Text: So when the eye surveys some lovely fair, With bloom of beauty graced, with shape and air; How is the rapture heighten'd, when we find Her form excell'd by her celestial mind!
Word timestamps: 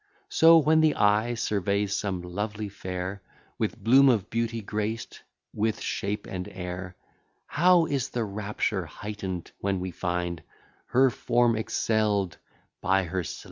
So 0.29 0.57
when 0.57 0.81
the 0.81 0.95
eye 0.95 1.35
surveys 1.35 1.95
some 1.95 2.23
lovely 2.23 2.69
fair, 2.69 3.21
With 3.59 3.77
bloom 3.77 4.09
of 4.09 4.31
beauty 4.31 4.59
graced, 4.63 5.21
with 5.53 5.79
shape 5.79 6.25
and 6.25 6.47
air; 6.47 6.95
How 7.45 7.85
is 7.85 8.09
the 8.09 8.23
rapture 8.23 8.87
heighten'd, 8.87 9.51
when 9.59 9.79
we 9.79 9.91
find 9.91 10.41
Her 10.87 11.11
form 11.11 11.55
excell'd 11.55 12.39
by 12.81 13.03
her 13.03 13.23
celestial 13.23 13.35
mind! 13.35 13.39